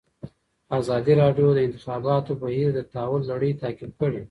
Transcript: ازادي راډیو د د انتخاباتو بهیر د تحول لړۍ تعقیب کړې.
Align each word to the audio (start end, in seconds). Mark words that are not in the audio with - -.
ازادي 0.79 1.13
راډیو 1.21 1.47
د 1.53 1.55
د 1.57 1.59
انتخاباتو 1.67 2.31
بهیر 2.41 2.67
د 2.73 2.79
تحول 2.91 3.21
لړۍ 3.31 3.51
تعقیب 3.61 3.91
کړې. 4.01 4.19